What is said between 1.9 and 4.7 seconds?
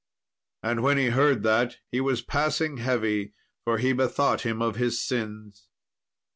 he was passing heavy, for he bethought him